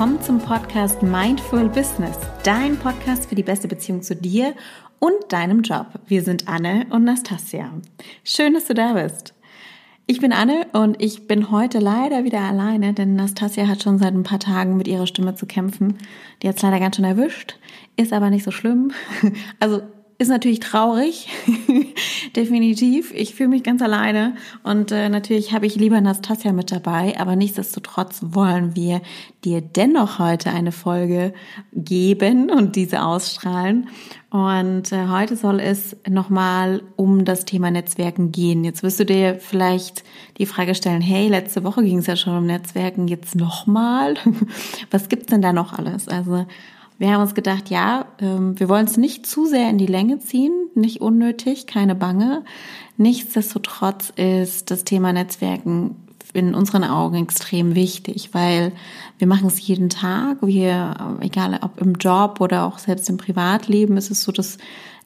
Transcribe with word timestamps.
willkommen 0.00 0.22
zum 0.22 0.38
Podcast 0.38 1.02
Mindful 1.02 1.68
Business, 1.68 2.16
dein 2.42 2.78
Podcast 2.78 3.26
für 3.28 3.34
die 3.34 3.42
beste 3.42 3.68
Beziehung 3.68 4.00
zu 4.00 4.16
dir 4.16 4.54
und 4.98 5.12
deinem 5.28 5.60
Job. 5.60 5.88
Wir 6.06 6.22
sind 6.22 6.48
Anne 6.48 6.86
und 6.88 7.04
Nastasia. 7.04 7.70
Schön, 8.24 8.54
dass 8.54 8.64
du 8.64 8.72
da 8.72 8.94
bist. 8.94 9.34
Ich 10.06 10.18
bin 10.18 10.32
Anne 10.32 10.68
und 10.72 11.02
ich 11.02 11.26
bin 11.26 11.50
heute 11.50 11.80
leider 11.80 12.24
wieder 12.24 12.40
alleine, 12.40 12.94
denn 12.94 13.14
Nastasia 13.14 13.68
hat 13.68 13.82
schon 13.82 13.98
seit 13.98 14.14
ein 14.14 14.22
paar 14.22 14.40
Tagen 14.40 14.78
mit 14.78 14.88
ihrer 14.88 15.06
Stimme 15.06 15.34
zu 15.34 15.44
kämpfen. 15.44 15.98
Die 16.42 16.48
hat 16.48 16.56
es 16.56 16.62
leider 16.62 16.80
ganz 16.80 16.96
schön 16.96 17.04
erwischt, 17.04 17.58
ist 17.96 18.14
aber 18.14 18.30
nicht 18.30 18.44
so 18.44 18.52
schlimm. 18.52 18.92
Also 19.60 19.82
ist 20.20 20.28
natürlich 20.28 20.60
traurig, 20.60 21.28
definitiv. 22.36 23.10
Ich 23.14 23.34
fühle 23.34 23.48
mich 23.48 23.62
ganz 23.62 23.80
alleine 23.80 24.34
und 24.62 24.92
äh, 24.92 25.08
natürlich 25.08 25.54
habe 25.54 25.64
ich 25.64 25.76
lieber 25.76 25.98
Nastasia 26.02 26.52
mit 26.52 26.70
dabei, 26.70 27.18
aber 27.18 27.36
nichtsdestotrotz 27.36 28.20
wollen 28.22 28.76
wir 28.76 29.00
dir 29.44 29.62
dennoch 29.62 30.18
heute 30.18 30.50
eine 30.50 30.72
Folge 30.72 31.32
geben 31.72 32.50
und 32.50 32.76
diese 32.76 33.02
ausstrahlen. 33.02 33.88
Und 34.28 34.92
äh, 34.92 35.08
heute 35.08 35.36
soll 35.36 35.58
es 35.58 35.96
nochmal 36.06 36.82
um 36.96 37.24
das 37.24 37.46
Thema 37.46 37.70
Netzwerken 37.70 38.30
gehen. 38.30 38.62
Jetzt 38.62 38.82
wirst 38.82 39.00
du 39.00 39.06
dir 39.06 39.36
vielleicht 39.40 40.04
die 40.36 40.44
Frage 40.44 40.74
stellen, 40.74 41.00
hey, 41.00 41.28
letzte 41.28 41.64
Woche 41.64 41.82
ging 41.82 41.98
es 41.98 42.06
ja 42.06 42.16
schon 42.16 42.36
um 42.36 42.44
Netzwerken, 42.44 43.08
jetzt 43.08 43.36
nochmal? 43.36 44.16
Was 44.90 45.08
gibt's 45.08 45.28
denn 45.28 45.40
da 45.40 45.54
noch 45.54 45.72
alles? 45.72 46.08
Also 46.08 46.44
wir 47.00 47.12
haben 47.12 47.22
uns 47.22 47.34
gedacht, 47.34 47.70
ja, 47.70 48.04
ähm, 48.20 48.60
wir 48.60 48.68
wollen 48.68 48.84
es 48.84 48.98
nicht 48.98 49.26
zu 49.26 49.46
sehr 49.46 49.70
in 49.70 49.78
die 49.78 49.86
Länge 49.86 50.18
ziehen, 50.18 50.52
nicht 50.74 51.00
unnötig, 51.00 51.66
keine 51.66 51.94
Bange. 51.94 52.44
Nichtsdestotrotz 52.98 54.12
ist 54.16 54.70
das 54.70 54.84
Thema 54.84 55.14
Netzwerken 55.14 55.96
in 56.32 56.54
unseren 56.54 56.84
Augen 56.84 57.22
extrem 57.22 57.74
wichtig, 57.74 58.30
weil 58.32 58.72
wir 59.18 59.26
machen 59.26 59.46
es 59.46 59.66
jeden 59.66 59.88
Tag. 59.88 60.38
Wir, 60.42 61.18
egal 61.20 61.58
ob 61.62 61.80
im 61.80 61.94
Job 61.94 62.40
oder 62.40 62.64
auch 62.64 62.78
selbst 62.78 63.08
im 63.08 63.16
Privatleben, 63.16 63.96
ist 63.96 64.10
es 64.10 64.22
so, 64.22 64.32
dass 64.32 64.58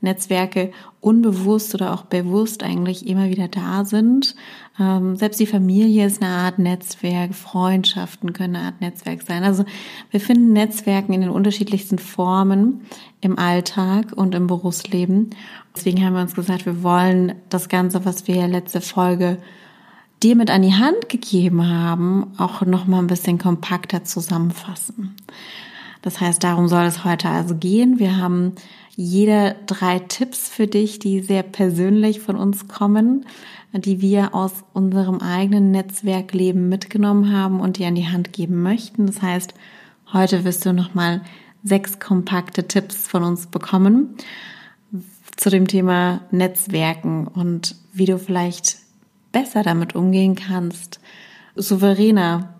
Netzwerke 0.04 0.70
unbewusst 1.00 1.74
oder 1.74 1.92
auch 1.92 2.02
bewusst 2.02 2.62
eigentlich 2.62 3.06
immer 3.06 3.28
wieder 3.28 3.48
da 3.48 3.84
sind. 3.84 4.36
Ähm, 4.78 5.16
selbst 5.16 5.40
die 5.40 5.46
Familie 5.46 6.06
ist 6.06 6.22
eine 6.22 6.30
Art 6.30 6.58
Netzwerk, 6.58 7.34
Freundschaften 7.34 8.32
können 8.32 8.56
eine 8.56 8.66
Art 8.66 8.80
Netzwerk 8.80 9.22
sein. 9.22 9.42
Also 9.42 9.64
wir 10.10 10.20
finden 10.20 10.52
Netzwerken 10.52 11.12
in 11.12 11.22
den 11.22 11.30
unterschiedlichsten 11.30 11.98
Formen 11.98 12.82
im 13.20 13.38
Alltag 13.38 14.12
und 14.14 14.34
im 14.34 14.46
Berufsleben. 14.46 15.30
Deswegen 15.74 16.04
haben 16.04 16.14
wir 16.14 16.22
uns 16.22 16.34
gesagt, 16.34 16.66
wir 16.66 16.82
wollen 16.82 17.34
das 17.48 17.68
Ganze, 17.68 18.04
was 18.04 18.28
wir 18.28 18.46
letzte 18.46 18.80
Folge 18.80 19.38
dir 20.24 20.36
mit 20.36 20.50
an 20.50 20.62
die 20.62 20.74
Hand 20.74 21.08
gegeben 21.10 21.68
haben, 21.68 22.32
auch 22.38 22.62
noch 22.62 22.86
mal 22.86 22.98
ein 22.98 23.06
bisschen 23.06 23.38
kompakter 23.38 24.04
zusammenfassen. 24.04 25.14
Das 26.00 26.20
heißt, 26.20 26.42
darum 26.42 26.66
soll 26.66 26.84
es 26.84 27.04
heute 27.04 27.28
also 27.28 27.54
gehen. 27.54 27.98
Wir 27.98 28.16
haben 28.16 28.52
jeder 28.96 29.54
drei 29.66 29.98
Tipps 29.98 30.48
für 30.48 30.66
dich, 30.66 30.98
die 30.98 31.20
sehr 31.20 31.42
persönlich 31.42 32.20
von 32.20 32.36
uns 32.36 32.68
kommen, 32.68 33.26
die 33.72 34.00
wir 34.00 34.34
aus 34.34 34.64
unserem 34.72 35.20
eigenen 35.20 35.70
Netzwerkleben 35.70 36.68
mitgenommen 36.68 37.32
haben 37.32 37.60
und 37.60 37.78
dir 37.78 37.88
an 37.88 37.94
die 37.94 38.08
Hand 38.08 38.32
geben 38.32 38.62
möchten. 38.62 39.06
Das 39.06 39.20
heißt, 39.20 39.52
heute 40.12 40.44
wirst 40.44 40.64
du 40.64 40.72
nochmal 40.72 41.22
sechs 41.62 41.98
kompakte 41.98 42.66
Tipps 42.66 43.08
von 43.08 43.24
uns 43.24 43.46
bekommen 43.46 44.16
zu 45.36 45.50
dem 45.50 45.66
Thema 45.66 46.20
Netzwerken 46.30 47.26
und 47.26 47.74
wie 47.92 48.06
du 48.06 48.18
vielleicht 48.18 48.83
besser 49.34 49.62
damit 49.62 49.94
umgehen 49.94 50.36
kannst, 50.36 51.00
souveräner 51.56 52.54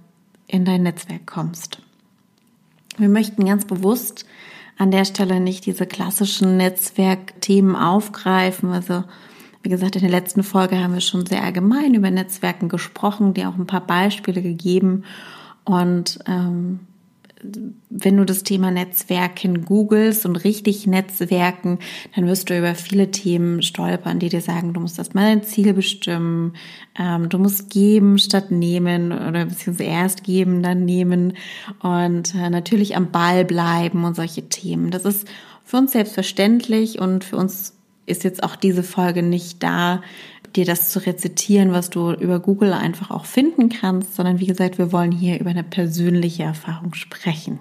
in 0.47 0.67
dein 0.67 0.83
Netzwerk 0.83 1.27
kommst. 1.27 1.79
Wir 2.99 3.09
möchten 3.09 3.47
ganz 3.47 3.65
bewusst 3.65 4.27
an 4.77 4.91
der 4.91 5.05
Stelle 5.05 5.41
nicht 5.41 5.65
diese 5.67 5.87
klassischen 5.87 6.57
Netzwerkthemen 6.57 7.77
aufgreifen. 7.77 8.71
Also 8.71 9.05
wie 9.63 9.69
gesagt, 9.69 9.97
in 9.97 10.03
der 10.03 10.11
letzten 10.11 10.43
Folge 10.43 10.79
haben 10.79 10.95
wir 10.95 11.01
schon 11.01 11.27
sehr 11.27 11.43
allgemein 11.43 11.95
über 11.95 12.11
Netzwerken 12.11 12.69
gesprochen, 12.69 13.35
dir 13.35 13.49
auch 13.49 13.57
ein 13.57 13.67
paar 13.67 13.87
Beispiele 13.87 14.43
gegeben. 14.43 15.05
Und 15.65 16.19
ähm, 16.27 16.81
wenn 17.91 18.17
du 18.17 18.25
das 18.25 18.43
Thema 18.43 18.71
Netzwerken 18.71 19.65
googelst 19.65 20.25
und 20.25 20.37
richtig 20.37 20.87
Netzwerken, 20.87 21.79
dann 22.15 22.27
wirst 22.27 22.49
du 22.49 22.59
über 22.59 22.75
viele 22.75 23.11
Themen 23.11 23.63
stolpern, 23.63 24.19
die 24.19 24.29
dir 24.29 24.41
sagen, 24.41 24.73
du 24.73 24.81
musst 24.81 24.99
erstmal 24.99 25.25
dein 25.25 25.43
Ziel 25.43 25.75
bestimmen, 25.75 26.55
ähm, 26.99 27.29
du 27.29 27.39
musst 27.39 27.71
geben 27.71 28.19
statt 28.19 28.51
nehmen 28.51 29.13
oder 29.13 29.47
beziehungsweise 29.47 29.91
erst 29.91 30.25
geben, 30.25 30.63
dann 30.63 30.85
nehmen 30.85 31.35
und 31.81 32.35
äh, 32.35 32.51
natürlich 32.51 32.97
am 32.97 33.11
Ball 33.11 33.45
bleiben 33.45 34.05
und 34.05 34.17
solche 34.17 34.49
Themen. 34.49 34.91
Das 34.91 35.05
ist 35.05 35.29
für 35.65 35.77
uns 35.77 35.93
selbstverständlich 35.93 36.99
und 36.99 37.25
für 37.25 37.37
uns 37.37 37.75
ist 38.07 38.25
jetzt 38.25 38.43
auch 38.43 38.57
diese 38.57 38.83
Folge 38.83 39.23
nicht 39.23 39.63
da, 39.63 40.03
dir 40.57 40.65
das 40.65 40.91
zu 40.91 41.05
rezitieren, 41.05 41.73
was 41.73 41.91
du 41.91 42.13
über 42.13 42.41
Google 42.41 42.73
einfach 42.73 43.11
auch 43.11 43.25
finden 43.25 43.69
kannst, 43.69 44.15
sondern 44.15 44.41
wie 44.41 44.47
gesagt, 44.47 44.79
wir 44.79 44.93
wollen 44.93 45.13
hier 45.13 45.41
über 45.41 45.51
eine 45.51 45.65
persönliche 45.65 46.45
Erfahrung 46.45 46.95
sprechen. 46.95 47.59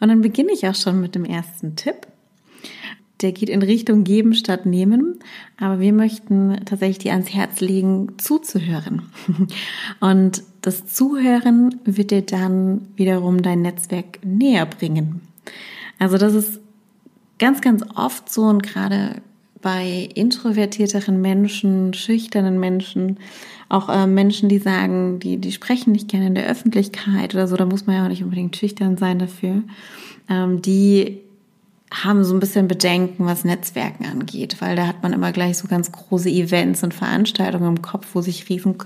Und 0.00 0.08
dann 0.08 0.22
beginne 0.22 0.52
ich 0.52 0.66
auch 0.66 0.74
schon 0.74 1.00
mit 1.00 1.14
dem 1.14 1.24
ersten 1.24 1.76
Tipp. 1.76 2.06
Der 3.20 3.30
geht 3.30 3.48
in 3.48 3.62
Richtung 3.62 4.02
geben 4.02 4.34
statt 4.34 4.66
nehmen, 4.66 5.20
aber 5.56 5.78
wir 5.78 5.92
möchten 5.92 6.60
tatsächlich 6.64 6.98
dir 6.98 7.12
ans 7.12 7.32
Herz 7.32 7.60
legen, 7.60 8.18
zuzuhören. 8.18 9.02
Und 10.00 10.42
das 10.60 10.86
Zuhören 10.86 11.80
wird 11.84 12.10
dir 12.10 12.22
dann 12.22 12.88
wiederum 12.96 13.42
dein 13.42 13.62
Netzwerk 13.62 14.18
näher 14.24 14.66
bringen. 14.66 15.20
Also 16.00 16.18
das 16.18 16.34
ist 16.34 16.60
ganz, 17.38 17.60
ganz 17.60 17.84
oft 17.94 18.28
so 18.32 18.42
und 18.42 18.62
gerade 18.62 19.22
bei 19.62 20.08
introvertierteren 20.14 21.20
Menschen, 21.20 21.94
schüchternen 21.94 22.60
Menschen, 22.60 23.18
auch 23.68 23.88
äh, 23.88 24.06
Menschen, 24.06 24.48
die 24.48 24.58
sagen, 24.58 25.18
die, 25.18 25.38
die 25.38 25.52
sprechen 25.52 25.92
nicht 25.92 26.08
gerne 26.08 26.26
in 26.26 26.34
der 26.34 26.46
Öffentlichkeit 26.46 27.34
oder 27.34 27.48
so, 27.48 27.56
da 27.56 27.64
muss 27.64 27.86
man 27.86 27.96
ja 27.96 28.04
auch 28.04 28.08
nicht 28.08 28.22
unbedingt 28.22 28.56
schüchtern 28.56 28.98
sein 28.98 29.18
dafür, 29.18 29.62
ähm, 30.28 30.60
die 30.60 31.20
haben 31.92 32.24
so 32.24 32.34
ein 32.34 32.40
bisschen 32.40 32.68
Bedenken, 32.68 33.26
was 33.26 33.44
Netzwerken 33.44 34.06
angeht, 34.06 34.56
weil 34.60 34.76
da 34.76 34.86
hat 34.86 35.02
man 35.02 35.12
immer 35.12 35.32
gleich 35.32 35.58
so 35.58 35.68
ganz 35.68 35.92
große 35.92 36.30
Events 36.30 36.82
und 36.82 36.94
Veranstaltungen 36.94 37.76
im 37.76 37.82
Kopf, 37.82 38.08
wo 38.14 38.22
sich 38.22 38.48
riesen 38.48 38.76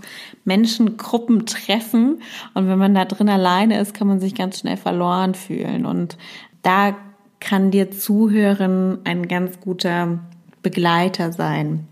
Menschengruppen 0.45 1.47
treffen. 1.47 2.21
Und 2.55 2.69
wenn 2.69 2.79
man 2.79 2.95
da 2.95 3.05
drin 3.05 3.29
alleine 3.29 3.81
ist, 3.81 3.95
kann 3.95 4.09
man 4.09 4.21
sich 4.21 4.35
ganz 4.35 4.59
schnell 4.59 4.77
verloren 4.77 5.35
fühlen. 5.35 5.87
Und 5.87 6.19
da 6.63 6.97
kann 7.39 7.71
dir 7.71 7.91
zuhören 7.93 8.99
ein 9.05 9.29
ganz 9.29 9.61
guter 9.61 10.19
Begleiter 10.67 11.31
sein. 11.31 11.87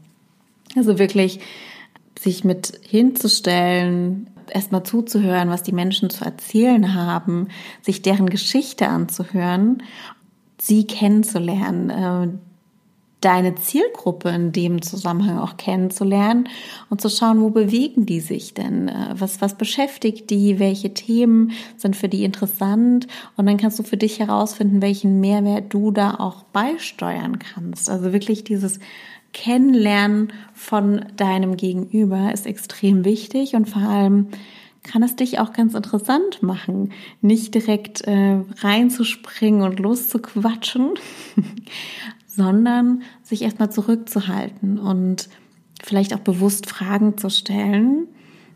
Also 0.75 0.99
wirklich 0.99 1.39
sich 2.19 2.43
mit 2.43 2.81
hinzustellen, 2.83 4.29
erstmal 4.51 4.83
zuzuhören, 4.83 5.49
was 5.49 5.63
die 5.63 5.71
Menschen 5.71 6.11
zu 6.11 6.25
erzählen 6.25 6.93
haben, 6.93 7.51
sich 7.83 8.03
deren 8.03 8.29
Geschichte 8.29 8.89
anzuhören, 8.89 9.85
sie 10.61 10.89
kennenzulernen, 10.89 11.91
äh, 11.91 12.29
deine 13.25 13.55
Zielgruppe 13.55 14.29
in 14.29 14.53
dem 14.53 14.83
Zusammenhang 14.83 15.39
auch 15.39 15.57
kennenzulernen 15.57 16.49
und 16.91 17.01
zu 17.01 17.09
schauen, 17.09 17.41
wo 17.41 17.51
bewegen 17.51 18.07
die 18.07 18.21
sich 18.21 18.55
denn? 18.55 18.89
Äh, 18.89 19.15
was, 19.19 19.41
was 19.41 19.57
beschäftigt 19.57 20.31
die? 20.31 20.59
Welche 20.59 20.93
Themen 20.93 21.53
sind 21.77 21.97
für 21.97 22.09
die 22.09 22.25
interessant? 22.25 23.07
Und 23.37 23.47
dann 23.47 23.57
kannst 23.57 23.79
du 23.79 23.83
für 23.83 23.97
dich 23.97 24.19
herausfinden, 24.19 24.83
welchen 24.83 25.21
Mehrwert 25.21 25.73
du 25.73 25.91
da 25.91 26.15
auch 26.15 26.43
beisteuern 26.45 27.39
kannst. 27.39 27.89
Also 27.89 28.13
wirklich 28.13 28.45
dieses 28.45 28.79
Kennenlernen 29.33 30.33
von 30.53 31.07
deinem 31.17 31.57
Gegenüber 31.57 32.33
ist 32.33 32.47
extrem 32.47 33.05
wichtig 33.05 33.55
und 33.55 33.69
vor 33.69 33.83
allem 33.83 34.29
kann 34.85 35.03
es 35.03 35.17
dich 35.17 35.41
auch 35.41 35.53
ganz 35.53 35.75
interessant 35.75 36.43
machen, 36.43 36.93
nicht 37.21 37.55
direkt 37.55 38.03
äh, 38.03 38.41
reinzuspringen 38.59 39.63
und 39.63 39.81
loszuquatschen, 39.81 40.91
sondern 42.35 43.03
sich 43.23 43.43
erstmal 43.43 43.71
zurückzuhalten 43.71 44.79
und 44.79 45.29
vielleicht 45.83 46.15
auch 46.15 46.21
bewusst 46.21 46.69
Fragen 46.69 47.17
zu 47.19 47.31
stellen 47.31 48.09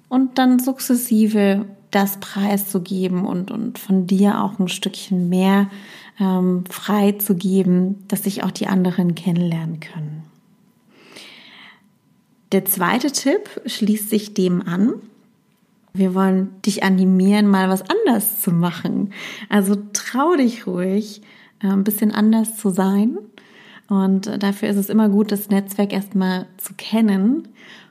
und 0.08 0.38
dann 0.38 0.58
sukzessive 0.58 1.66
das 1.90 2.18
preiszugeben 2.18 3.24
und, 3.24 3.50
und 3.50 3.78
von 3.78 4.06
dir 4.06 4.42
auch 4.42 4.58
ein 4.58 4.68
Stückchen 4.68 5.28
mehr 5.28 5.70
ähm, 6.20 6.64
frei 6.68 7.12
zu 7.12 7.34
geben, 7.34 8.04
dass 8.08 8.24
sich 8.24 8.42
auch 8.42 8.50
die 8.50 8.66
anderen 8.66 9.14
kennenlernen 9.14 9.80
können. 9.80 10.24
Der 12.52 12.64
zweite 12.64 13.12
Tipp 13.12 13.48
schließt 13.66 14.10
sich 14.10 14.34
dem 14.34 14.66
an. 14.66 14.94
Wir 15.94 16.14
wollen 16.14 16.50
dich 16.62 16.82
animieren, 16.82 17.46
mal 17.46 17.68
was 17.68 17.82
anders 17.82 18.40
zu 18.42 18.50
machen. 18.50 19.12
Also 19.48 19.76
trau 19.92 20.34
dich 20.36 20.66
ruhig, 20.66 21.22
ein 21.60 21.84
bisschen 21.84 22.12
anders 22.12 22.56
zu 22.56 22.70
sein 22.70 23.18
und 23.88 24.42
dafür 24.42 24.68
ist 24.68 24.76
es 24.76 24.88
immer 24.88 25.08
gut, 25.08 25.32
das 25.32 25.48
Netzwerk 25.48 25.92
erstmal 25.92 26.46
zu 26.56 26.74
kennen, 26.74 27.48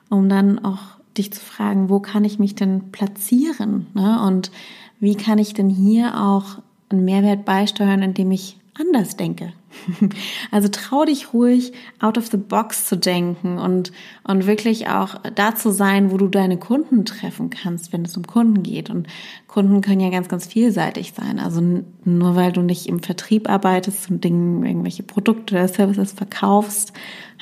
um 0.09 0.29
dann 0.29 0.63
auch 0.63 0.97
dich 1.17 1.33
zu 1.33 1.43
fragen, 1.43 1.89
wo 1.89 1.99
kann 1.99 2.23
ich 2.23 2.39
mich 2.39 2.55
denn 2.55 2.91
platzieren? 2.91 3.87
Ne? 3.93 4.21
Und 4.21 4.51
wie 4.99 5.15
kann 5.15 5.39
ich 5.39 5.53
denn 5.53 5.69
hier 5.69 6.21
auch 6.21 6.59
einen 6.89 7.05
Mehrwert 7.05 7.45
beisteuern, 7.45 8.01
indem 8.01 8.31
ich 8.31 8.57
anders 8.79 9.17
denke. 9.17 9.53
Also 10.51 10.69
trau 10.69 11.05
dich 11.05 11.33
ruhig, 11.33 11.73
out 11.99 12.17
of 12.17 12.27
the 12.27 12.37
box 12.37 12.85
zu 12.85 12.97
denken 12.97 13.57
und, 13.57 13.91
und 14.23 14.47
wirklich 14.47 14.87
auch 14.87 15.15
da 15.35 15.55
zu 15.55 15.71
sein, 15.71 16.11
wo 16.11 16.17
du 16.17 16.27
deine 16.27 16.57
Kunden 16.57 17.05
treffen 17.05 17.49
kannst, 17.49 17.93
wenn 17.93 18.05
es 18.05 18.15
um 18.17 18.25
Kunden 18.25 18.63
geht. 18.63 18.89
Und 18.89 19.07
Kunden 19.47 19.81
können 19.81 19.99
ja 19.99 20.09
ganz, 20.09 20.29
ganz 20.29 20.47
vielseitig 20.47 21.13
sein. 21.13 21.39
Also 21.39 21.61
nur 22.05 22.35
weil 22.35 22.51
du 22.51 22.61
nicht 22.61 22.87
im 22.87 23.01
Vertrieb 23.01 23.49
arbeitest 23.49 24.09
und 24.09 24.23
Dingen, 24.23 24.63
irgendwelche 24.63 25.03
Produkte 25.03 25.55
oder 25.55 25.67
Services 25.67 26.13
verkaufst, 26.13 26.93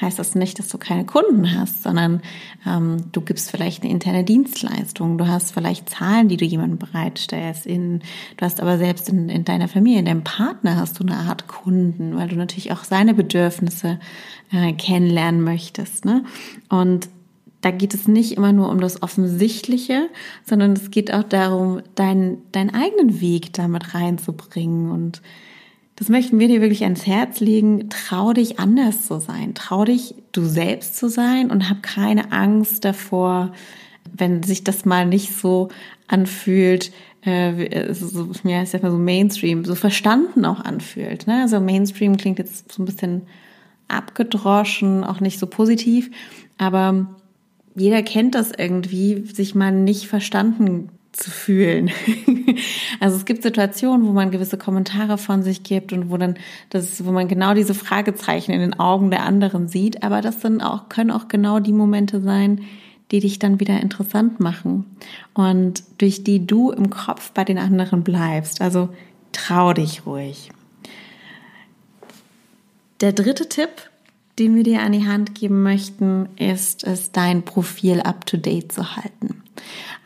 heißt 0.01 0.19
das 0.19 0.35
nicht, 0.35 0.59
dass 0.59 0.67
du 0.67 0.77
keine 0.77 1.05
Kunden 1.05 1.57
hast, 1.57 1.83
sondern 1.83 2.21
ähm, 2.67 2.97
du 3.11 3.21
gibst 3.21 3.51
vielleicht 3.51 3.83
eine 3.83 3.91
interne 3.91 4.23
Dienstleistung, 4.23 5.17
du 5.17 5.27
hast 5.27 5.53
vielleicht 5.53 5.89
Zahlen, 5.89 6.27
die 6.27 6.37
du 6.37 6.45
jemandem 6.45 6.77
bereitstellst, 6.77 7.65
in, 7.65 7.99
du 8.37 8.45
hast 8.45 8.61
aber 8.61 8.77
selbst 8.77 9.09
in, 9.09 9.29
in 9.29 9.45
deiner 9.45 9.67
Familie, 9.67 9.99
in 9.99 10.05
deinem 10.05 10.23
Partner 10.23 10.77
hast 10.77 10.99
du 10.99 11.03
eine 11.03 11.17
Art 11.17 11.47
Kunden, 11.47 12.14
weil 12.17 12.27
du 12.27 12.35
natürlich 12.35 12.71
auch 12.71 12.83
seine 12.83 13.13
Bedürfnisse 13.13 13.99
äh, 14.51 14.73
kennenlernen 14.73 15.41
möchtest. 15.41 16.05
Ne? 16.05 16.23
Und 16.69 17.09
da 17.61 17.71
geht 17.71 17.93
es 17.93 18.07
nicht 18.07 18.33
immer 18.33 18.53
nur 18.53 18.69
um 18.69 18.79
das 18.79 19.01
Offensichtliche, 19.01 20.09
sondern 20.43 20.73
es 20.73 20.91
geht 20.91 21.13
auch 21.13 21.23
darum, 21.23 21.81
deinen, 21.95 22.37
deinen 22.51 22.73
eigenen 22.73 23.21
Weg 23.21 23.53
damit 23.53 23.95
reinzubringen 23.95 24.91
und 24.91 25.21
das 25.95 26.09
möchten 26.09 26.39
wir 26.39 26.49
dir 26.49 26.59
wirklich 26.59 26.83
ans 26.83 27.07
Herz 27.07 27.39
legen. 27.39 27.89
Trau 27.89 28.33
dich 28.33 28.59
anders 28.59 29.07
zu 29.07 29.19
sein. 29.21 29.53
Trau 29.53 29.85
dich 29.85 30.13
du 30.33 30.43
selbst 30.43 30.97
zu 30.97 31.07
sein 31.07 31.49
und 31.49 31.69
hab 31.69 31.83
keine 31.83 32.33
Angst 32.33 32.83
davor, 32.83 33.53
wenn 34.11 34.43
sich 34.43 34.63
das 34.63 34.85
mal 34.85 35.05
nicht 35.05 35.35
so 35.35 35.69
anfühlt, 36.07 36.91
äh, 37.21 37.93
so, 37.93 38.29
ja, 38.43 38.61
ist 38.61 38.73
ja 38.73 38.79
so 38.79 38.97
Mainstream, 38.97 39.65
so 39.65 39.75
verstanden 39.75 40.45
auch 40.45 40.59
anfühlt. 40.59 41.27
Ne? 41.27 41.41
Also 41.41 41.59
Mainstream 41.59 42.17
klingt 42.17 42.39
jetzt 42.39 42.71
so 42.71 42.81
ein 42.81 42.85
bisschen 42.85 43.23
abgedroschen, 43.87 45.03
auch 45.03 45.19
nicht 45.19 45.39
so 45.39 45.47
positiv, 45.47 46.09
aber 46.57 47.07
jeder 47.75 48.03
kennt 48.03 48.35
das 48.35 48.51
irgendwie, 48.51 49.25
sich 49.25 49.53
mal 49.53 49.71
nicht 49.71 50.07
verstanden 50.07 50.89
zu 51.11 51.31
fühlen. 51.31 51.91
also 52.99 53.15
es 53.15 53.25
gibt 53.25 53.43
Situationen, 53.43 54.05
wo 54.05 54.11
man 54.11 54.31
gewisse 54.31 54.57
Kommentare 54.57 55.17
von 55.17 55.43
sich 55.43 55.63
gibt 55.63 55.93
und 55.93 56.09
wo 56.09 56.17
dann 56.17 56.35
das, 56.69 57.05
wo 57.05 57.11
man 57.11 57.27
genau 57.27 57.53
diese 57.53 57.73
Fragezeichen 57.73 58.51
in 58.51 58.59
den 58.59 58.79
Augen 58.79 59.11
der 59.11 59.23
anderen 59.23 59.67
sieht. 59.67 60.03
Aber 60.03 60.21
das 60.21 60.41
sind 60.41 60.61
auch, 60.61 60.89
können 60.89 61.11
auch 61.11 61.27
genau 61.27 61.59
die 61.59 61.73
Momente 61.73 62.21
sein, 62.21 62.61
die 63.11 63.19
dich 63.19 63.39
dann 63.39 63.59
wieder 63.59 63.79
interessant 63.79 64.39
machen 64.39 64.85
und 65.33 65.83
durch 65.99 66.23
die 66.23 66.45
du 66.45 66.71
im 66.71 66.89
Kopf 66.89 67.31
bei 67.31 67.43
den 67.43 67.57
anderen 67.57 68.03
bleibst. 68.03 68.61
Also 68.61 68.89
trau 69.31 69.73
dich 69.73 70.05
ruhig. 70.05 70.51
Der 73.01 73.13
dritte 73.13 73.49
Tipp, 73.49 73.69
den 74.39 74.55
wir 74.55 74.63
dir 74.63 74.81
an 74.81 74.93
die 74.93 75.05
Hand 75.05 75.35
geben 75.35 75.63
möchten, 75.63 76.29
ist 76.37 76.83
es, 76.83 77.11
dein 77.11 77.43
Profil 77.43 78.01
up 78.01 78.25
to 78.25 78.37
date 78.37 78.71
zu 78.71 78.95
halten. 78.95 79.43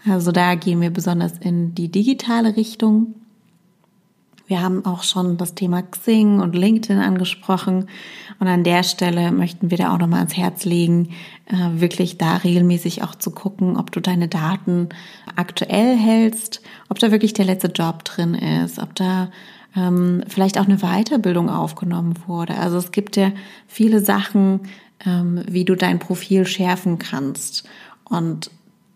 Also 0.07 0.31
da 0.31 0.56
gehen 0.56 0.81
wir 0.81 0.90
besonders 0.90 1.38
in 1.40 1.75
die 1.75 1.90
digitale 1.90 2.56
Richtung. 2.56 3.16
Wir 4.50 4.63
haben 4.63 4.84
auch 4.84 5.04
schon 5.04 5.38
das 5.38 5.54
Thema 5.54 5.84
Xing 5.84 6.40
und 6.40 6.56
LinkedIn 6.56 6.98
angesprochen. 6.98 7.88
Und 8.40 8.48
an 8.48 8.63
der 8.63 8.81
Stelle 8.81 9.31
möchten 9.31 9.69
wir 9.69 9.78
dir 9.78 9.92
auch 9.92 10.00
nochmal 10.00 10.22
ans 10.22 10.36
Herz 10.36 10.66
legen, 10.66 11.10
äh, 11.46 11.80
wirklich 11.80 12.18
da 12.18 12.38
regelmäßig 12.38 13.04
auch 13.04 13.13
zu 13.13 13.30
gucken, 13.30 13.78
ob 13.78 13.92
du 13.92 14.00
deine 14.00 14.28
Daten 14.28 14.90
aktuell 15.36 15.96
hältst, 15.96 16.63
ob 16.90 16.98
da 16.98 17.12
wirklich 17.12 17.34
der 17.34 17.46
letzte 17.46 17.68
Job 17.68 18.04
drin 18.06 18.34
ist, 18.34 18.80
ob 18.80 18.96
da 18.96 19.30
ähm, 19.75 20.24
vielleicht 20.28 20.57
auch 20.57 20.66
eine 20.66 20.80
Weiterbildung 20.80 21.48
aufgenommen 21.48 22.16
wurde. 22.25 22.57
Also 22.57 22.78
es 22.78 22.92
gibt 22.92 23.18
ja 23.18 23.31
viele 23.68 24.00
Sachen, 24.00 24.62
ähm, 25.06 25.44
wie 25.48 25.63
du 25.63 25.75
dein 25.75 26.00
Profil 26.00 26.48
schärfen 26.48 26.98
kannst. 26.98 27.69
Und 28.04 28.50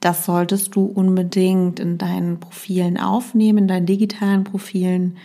das 0.04 0.26
solltest 0.26 0.76
du 0.76 0.86
unbedingt 0.86 1.80
in 1.80 1.98
deinen 1.98 2.40
Profilen 2.40 3.00
aufnehmen, 3.00 3.60
in 3.60 3.68
deinen 3.70 3.86
digitalen 3.86 4.44
Profilen, 4.44 5.16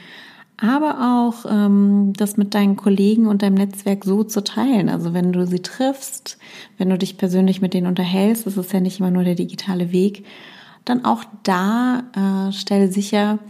aber 0.56 1.24
auch 1.24 1.50
ähm, 1.50 2.12
das 2.16 2.36
mit 2.36 2.54
deinen 2.54 2.76
Kollegen 2.76 3.26
und 3.26 3.42
deinem 3.42 3.54
Netzwerk 3.54 4.04
so 4.04 4.22
zu 4.22 4.42
teilen. 4.42 4.88
Also 4.88 5.14
wenn 5.14 5.32
du 5.32 5.46
sie 5.46 5.60
triffst, 5.60 6.38
wenn 6.78 6.90
du 6.90 6.98
dich 6.98 7.16
persönlich 7.16 7.60
mit 7.60 7.74
denen 7.74 7.88
unterhältst, 7.88 8.46
das 8.46 8.56
ist 8.56 8.72
ja 8.72 8.80
nicht 8.80 9.00
immer 9.00 9.10
nur 9.10 9.24
der 9.24 9.34
digitale 9.34 9.90
Weg, 9.90 10.24
dann 10.84 11.04
auch 11.04 11.24
da 11.42 12.04
äh, 12.48 12.52
stell 12.52 12.90
sicher, 12.90 13.40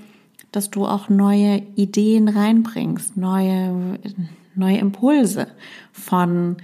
dass 0.51 0.71
du 0.71 0.87
auch 0.87 1.11
neue 1.11 1.63
Ideen 1.77 2.29
reinbringst, 2.29 3.19
neue, 3.19 3.99
neue 4.55 4.79
Impulse 4.79 5.49
von 5.93 6.57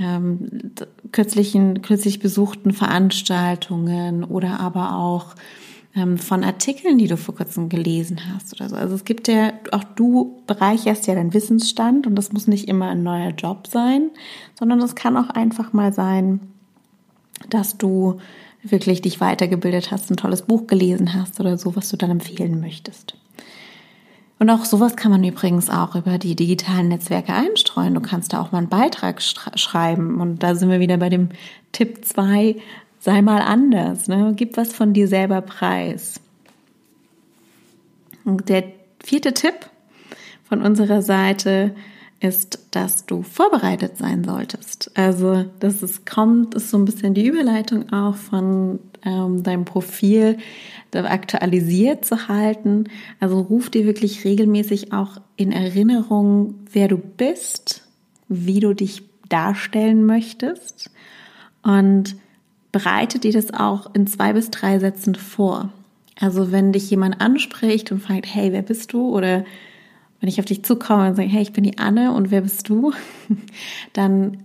ähm, 0.00 0.72
kürzlichen, 1.12 1.82
kürzlich 1.82 2.20
besuchten 2.20 2.72
Veranstaltungen 2.72 4.24
oder 4.24 4.58
aber 4.60 4.96
auch 4.96 5.34
ähm, 5.94 6.18
von 6.18 6.44
Artikeln, 6.44 6.98
die 6.98 7.08
du 7.08 7.16
vor 7.16 7.34
kurzem 7.34 7.68
gelesen 7.68 8.20
hast 8.32 8.52
oder 8.54 8.68
so. 8.68 8.76
Also 8.76 8.94
es 8.94 9.04
gibt 9.04 9.28
ja, 9.28 9.52
auch 9.72 9.84
du 9.84 10.42
bereicherst 10.46 11.06
ja 11.06 11.14
deinen 11.14 11.34
Wissensstand 11.34 12.06
und 12.06 12.14
das 12.14 12.32
muss 12.32 12.46
nicht 12.46 12.68
immer 12.68 12.88
ein 12.88 13.02
neuer 13.02 13.30
Job 13.30 13.66
sein, 13.66 14.10
sondern 14.58 14.80
es 14.80 14.94
kann 14.94 15.16
auch 15.16 15.30
einfach 15.30 15.72
mal 15.72 15.92
sein, 15.92 16.40
dass 17.48 17.76
du 17.76 18.20
wirklich 18.62 19.02
dich 19.02 19.20
weitergebildet 19.20 19.90
hast, 19.90 20.10
ein 20.10 20.16
tolles 20.16 20.42
Buch 20.42 20.66
gelesen 20.66 21.14
hast 21.14 21.40
oder 21.40 21.56
so, 21.58 21.76
was 21.76 21.88
du 21.88 21.96
dann 21.96 22.10
empfehlen 22.10 22.60
möchtest. 22.60 23.14
Und 24.40 24.48
auch 24.48 24.64
sowas 24.64 24.96
kann 24.96 25.10
man 25.10 25.22
übrigens 25.22 25.68
auch 25.68 25.94
über 25.94 26.16
die 26.16 26.34
digitalen 26.34 26.88
Netzwerke 26.88 27.34
einstreuen. 27.34 27.92
Du 27.92 28.00
kannst 28.00 28.32
da 28.32 28.40
auch 28.40 28.52
mal 28.52 28.58
einen 28.58 28.70
Beitrag 28.70 29.20
schreiben. 29.20 30.18
Und 30.18 30.42
da 30.42 30.54
sind 30.54 30.70
wir 30.70 30.80
wieder 30.80 30.96
bei 30.96 31.10
dem 31.10 31.28
Tipp 31.72 32.02
2, 32.06 32.56
sei 33.00 33.20
mal 33.20 33.42
anders. 33.42 34.08
Ne? 34.08 34.32
Gib 34.34 34.56
was 34.56 34.72
von 34.72 34.94
dir 34.94 35.08
selber 35.08 35.42
preis. 35.42 36.20
Und 38.24 38.48
der 38.48 38.64
vierte 39.04 39.34
Tipp 39.34 39.68
von 40.48 40.62
unserer 40.62 41.02
Seite 41.02 41.74
ist, 42.20 42.60
dass 42.70 43.04
du 43.04 43.22
vorbereitet 43.22 43.98
sein 43.98 44.24
solltest. 44.24 44.90
Also, 44.94 45.44
dass 45.60 45.82
es 45.82 46.06
kommt, 46.06 46.54
ist 46.54 46.70
so 46.70 46.78
ein 46.78 46.86
bisschen 46.86 47.12
die 47.12 47.26
Überleitung 47.26 47.92
auch 47.92 48.14
von 48.14 48.78
ähm, 49.04 49.42
deinem 49.42 49.64
Profil 49.64 50.38
aktualisiert 50.92 52.04
zu 52.04 52.28
halten. 52.28 52.84
Also 53.20 53.40
ruf 53.40 53.70
dir 53.70 53.84
wirklich 53.84 54.24
regelmäßig 54.24 54.92
auch 54.92 55.20
in 55.36 55.52
Erinnerung, 55.52 56.54
wer 56.72 56.88
du 56.88 56.96
bist, 56.96 57.86
wie 58.28 58.60
du 58.60 58.74
dich 58.74 59.02
darstellen 59.28 60.04
möchtest 60.04 60.90
und 61.62 62.16
bereite 62.72 63.18
dir 63.18 63.32
das 63.32 63.52
auch 63.52 63.94
in 63.94 64.06
zwei 64.06 64.32
bis 64.32 64.50
drei 64.50 64.78
Sätzen 64.78 65.14
vor. 65.14 65.70
Also 66.18 66.52
wenn 66.52 66.72
dich 66.72 66.90
jemand 66.90 67.20
anspricht 67.20 67.90
und 67.92 68.00
fragt, 68.00 68.26
hey, 68.32 68.52
wer 68.52 68.62
bist 68.62 68.92
du? 68.92 69.08
Oder 69.08 69.44
wenn 70.20 70.28
ich 70.28 70.38
auf 70.38 70.44
dich 70.44 70.64
zukomme 70.64 71.08
und 71.08 71.16
sage, 71.16 71.28
hey, 71.28 71.42
ich 71.42 71.52
bin 71.52 71.64
die 71.64 71.78
Anne 71.78 72.12
und 72.12 72.30
wer 72.30 72.42
bist 72.42 72.68
du? 72.68 72.92
Dann 73.94 74.44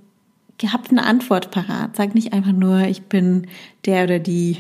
habt 0.64 0.92
eine 0.92 1.04
Antwort 1.04 1.52
parat. 1.52 1.96
Sag 1.96 2.16
nicht 2.16 2.34
einfach 2.34 2.54
nur, 2.54 2.82
ich 2.82 3.04
bin 3.04 3.48
der 3.86 4.06
oder 4.06 4.20
die 4.20 4.58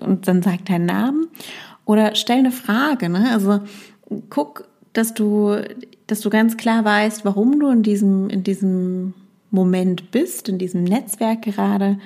und 0.00 0.28
dann 0.28 0.42
sag 0.42 0.64
deinen 0.66 0.86
Namen. 0.86 1.28
Oder 1.84 2.14
stell 2.14 2.38
eine 2.38 2.52
Frage. 2.52 3.08
Ne? 3.08 3.30
Also 3.32 3.60
guck, 4.30 4.68
dass 4.92 5.14
du, 5.14 5.56
dass 6.06 6.20
du 6.20 6.30
ganz 6.30 6.56
klar 6.56 6.84
weißt, 6.84 7.24
warum 7.24 7.58
du 7.58 7.68
in 7.68 7.82
diesem, 7.82 8.28
in 8.30 8.44
diesem 8.44 9.14
Moment 9.50 10.10
bist, 10.10 10.48
in 10.48 10.58
diesem 10.58 10.84
Netzwerk 10.84 11.42
gerade 11.42 11.98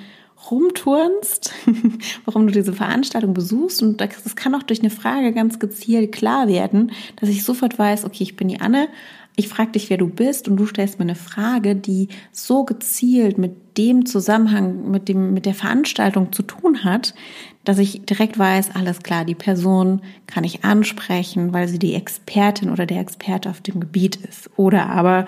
rumturnst, 0.49 1.53
warum 2.25 2.47
du 2.47 2.53
diese 2.53 2.73
Veranstaltung 2.73 3.33
besuchst. 3.33 3.81
Und 3.81 4.01
das 4.01 4.35
kann 4.35 4.55
auch 4.55 4.63
durch 4.63 4.81
eine 4.81 4.89
Frage 4.89 5.33
ganz 5.33 5.59
gezielt 5.59 6.11
klar 6.11 6.47
werden, 6.47 6.91
dass 7.17 7.29
ich 7.29 7.43
sofort 7.43 7.77
weiß, 7.77 8.05
okay, 8.05 8.23
ich 8.23 8.35
bin 8.35 8.49
die 8.49 8.61
Anne, 8.61 8.87
ich 9.35 9.47
frage 9.47 9.71
dich, 9.71 9.89
wer 9.89 9.97
du 9.97 10.07
bist 10.07 10.47
und 10.47 10.57
du 10.57 10.67
stellst 10.67 10.99
mir 10.99 11.05
eine 11.05 11.15
Frage, 11.15 11.75
die 11.75 12.09
so 12.31 12.65
gezielt 12.65 13.37
mit 13.37 13.77
dem 13.77 14.05
Zusammenhang, 14.05 14.91
mit 14.91 15.09
dem, 15.09 15.33
mit 15.33 15.47
der 15.47 15.55
Veranstaltung 15.55 16.31
zu 16.31 16.43
tun 16.43 16.83
hat, 16.83 17.15
dass 17.63 17.79
ich 17.79 18.05
direkt 18.05 18.37
weiß, 18.37 18.75
alles 18.75 19.01
klar, 19.01 19.25
die 19.25 19.35
Person 19.35 20.01
kann 20.27 20.43
ich 20.43 20.63
ansprechen, 20.63 21.51
weil 21.51 21.67
sie 21.67 21.79
die 21.79 21.95
Expertin 21.95 22.69
oder 22.69 22.85
der 22.85 22.99
Experte 22.99 23.49
auf 23.49 23.61
dem 23.61 23.79
Gebiet 23.79 24.17
ist. 24.17 24.51
Oder 24.55 24.89
aber, 24.89 25.25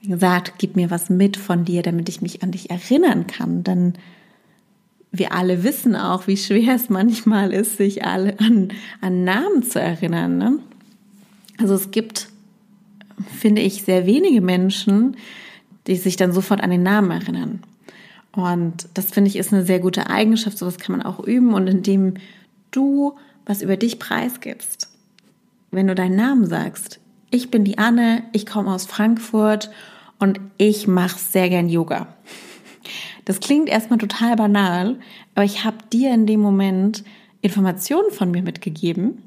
wie 0.00 0.08
gesagt, 0.08 0.54
gib 0.58 0.74
mir 0.74 0.90
was 0.90 1.08
mit 1.08 1.36
von 1.36 1.64
dir, 1.64 1.82
damit 1.82 2.08
ich 2.08 2.22
mich 2.22 2.42
an 2.42 2.50
dich 2.50 2.70
erinnern 2.70 3.28
kann, 3.28 3.62
denn 3.62 3.92
wir 5.12 5.32
alle 5.32 5.62
wissen 5.62 5.94
auch, 5.94 6.26
wie 6.26 6.36
schwer 6.36 6.74
es 6.74 6.90
manchmal 6.90 7.52
ist, 7.52 7.76
sich 7.76 8.04
alle 8.04 8.38
an, 8.40 8.72
an 9.00 9.22
Namen 9.22 9.62
zu 9.62 9.80
erinnern. 9.80 10.36
Ne? 10.36 10.58
Also 11.58 11.74
es 11.74 11.90
gibt 11.90 12.28
finde 13.38 13.62
ich, 13.62 13.84
sehr 13.84 14.06
wenige 14.06 14.40
Menschen, 14.40 15.16
die 15.86 15.96
sich 15.96 16.16
dann 16.16 16.32
sofort 16.32 16.60
an 16.60 16.70
den 16.70 16.82
Namen 16.82 17.10
erinnern. 17.10 17.62
Und 18.32 18.88
das 18.94 19.06
finde 19.06 19.30
ich 19.30 19.36
ist 19.36 19.52
eine 19.52 19.64
sehr 19.64 19.80
gute 19.80 20.10
Eigenschaft. 20.10 20.58
Sowas 20.58 20.78
kann 20.78 20.96
man 20.96 21.06
auch 21.06 21.20
üben. 21.20 21.54
Und 21.54 21.68
indem 21.68 22.14
du 22.70 23.16
was 23.46 23.62
über 23.62 23.76
dich 23.76 23.98
preisgibst. 23.98 24.90
Wenn 25.70 25.86
du 25.86 25.94
deinen 25.94 26.16
Namen 26.16 26.46
sagst, 26.46 27.00
ich 27.30 27.50
bin 27.50 27.64
die 27.64 27.78
Anne, 27.78 28.24
ich 28.32 28.44
komme 28.44 28.72
aus 28.72 28.86
Frankfurt 28.86 29.70
und 30.18 30.40
ich 30.58 30.86
mache 30.86 31.18
sehr 31.18 31.48
gern 31.48 31.68
Yoga. 31.68 32.08
Das 33.24 33.40
klingt 33.40 33.68
erstmal 33.68 33.98
total 33.98 34.36
banal, 34.36 34.98
aber 35.34 35.44
ich 35.44 35.64
habe 35.64 35.78
dir 35.92 36.12
in 36.14 36.26
dem 36.26 36.40
Moment 36.40 37.04
Informationen 37.40 38.10
von 38.10 38.30
mir 38.30 38.42
mitgegeben 38.42 39.22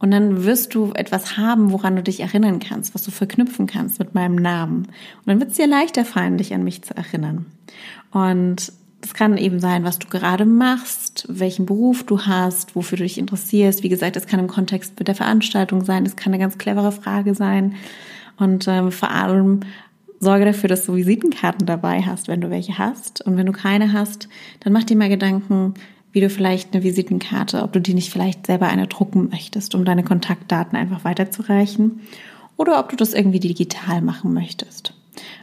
und 0.00 0.10
dann 0.10 0.44
wirst 0.44 0.74
du 0.74 0.92
etwas 0.94 1.36
haben, 1.36 1.72
woran 1.72 1.94
du 1.94 2.02
dich 2.02 2.20
erinnern 2.20 2.58
kannst, 2.58 2.94
was 2.94 3.02
du 3.02 3.10
verknüpfen 3.10 3.66
kannst 3.66 3.98
mit 3.98 4.14
meinem 4.14 4.34
Namen. 4.34 4.86
Und 4.86 5.26
dann 5.26 5.40
wird 5.40 5.50
es 5.50 5.56
dir 5.56 5.66
leichter 5.66 6.04
fallen, 6.04 6.38
dich 6.38 6.54
an 6.54 6.64
mich 6.64 6.82
zu 6.82 6.96
erinnern. 6.96 7.46
Und 8.10 8.72
das 9.02 9.14
kann 9.14 9.36
eben 9.36 9.60
sein, 9.60 9.84
was 9.84 9.98
du 9.98 10.08
gerade 10.08 10.46
machst, 10.46 11.26
welchen 11.28 11.66
Beruf 11.66 12.04
du 12.04 12.22
hast, 12.22 12.74
wofür 12.74 12.98
du 12.98 13.04
dich 13.04 13.18
interessierst. 13.18 13.82
Wie 13.82 13.88
gesagt, 13.88 14.16
es 14.16 14.26
kann 14.26 14.40
im 14.40 14.48
Kontext 14.48 14.98
mit 14.98 15.08
der 15.08 15.14
Veranstaltung 15.14 15.84
sein, 15.84 16.04
es 16.04 16.16
kann 16.16 16.32
eine 16.32 16.42
ganz 16.42 16.58
clevere 16.58 16.92
Frage 16.92 17.34
sein. 17.34 17.74
Und 18.38 18.68
ähm, 18.68 18.90
vor 18.90 19.10
allem 19.10 19.60
sorge 20.18 20.46
dafür, 20.46 20.68
dass 20.68 20.86
du 20.86 20.94
Visitenkarten 20.94 21.66
dabei 21.66 22.02
hast, 22.02 22.28
wenn 22.28 22.40
du 22.40 22.50
welche 22.50 22.78
hast. 22.78 23.20
Und 23.22 23.36
wenn 23.36 23.46
du 23.46 23.52
keine 23.52 23.92
hast, 23.92 24.28
dann 24.60 24.72
mach 24.72 24.84
dir 24.84 24.96
mal 24.96 25.08
Gedanken, 25.08 25.74
wie 26.12 26.20
du 26.20 26.30
vielleicht 26.30 26.74
eine 26.74 26.82
Visitenkarte, 26.82 27.62
ob 27.62 27.72
du 27.72 27.80
die 27.80 27.94
nicht 27.94 28.10
vielleicht 28.10 28.46
selber 28.46 28.68
eine 28.68 28.86
drucken 28.86 29.28
möchtest, 29.30 29.74
um 29.74 29.84
deine 29.84 30.02
Kontaktdaten 30.02 30.76
einfach 30.76 31.04
weiterzureichen. 31.04 32.00
Oder 32.56 32.78
ob 32.78 32.90
du 32.90 32.96
das 32.96 33.14
irgendwie 33.14 33.40
digital 33.40 34.02
machen 34.02 34.34
möchtest. 34.34 34.92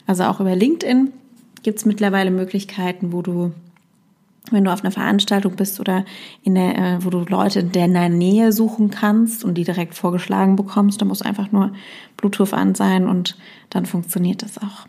Also 0.05 0.23
auch 0.23 0.39
über 0.39 0.55
LinkedIn 0.55 1.11
gibt 1.63 1.79
es 1.79 1.85
mittlerweile 1.85 2.31
Möglichkeiten, 2.31 3.11
wo 3.11 3.21
du, 3.21 3.53
wenn 4.51 4.63
du 4.63 4.71
auf 4.71 4.81
einer 4.83 4.91
Veranstaltung 4.91 5.55
bist 5.55 5.79
oder 5.79 6.05
in 6.43 6.55
der, 6.55 6.77
äh, 6.77 7.03
wo 7.03 7.09
du 7.09 7.19
Leute 7.19 7.59
in 7.59 7.71
deiner 7.71 8.09
Nähe 8.09 8.51
suchen 8.51 8.91
kannst 8.91 9.43
und 9.43 9.55
die 9.55 9.63
direkt 9.63 9.95
vorgeschlagen 9.95 10.55
bekommst, 10.55 11.01
da 11.01 11.05
muss 11.05 11.21
einfach 11.21 11.51
nur 11.51 11.73
Bluetooth 12.17 12.53
an 12.53 12.75
sein 12.75 13.07
und 13.07 13.37
dann 13.69 13.85
funktioniert 13.85 14.43
das 14.43 14.57
auch. 14.59 14.87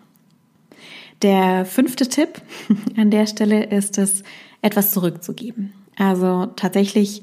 Der 1.23 1.65
fünfte 1.65 2.09
Tipp 2.09 2.41
an 2.97 3.11
der 3.11 3.27
Stelle 3.27 3.65
ist 3.65 3.99
es, 3.99 4.23
etwas 4.63 4.93
zurückzugeben. 4.93 5.73
Also 5.97 6.47
tatsächlich 6.57 7.23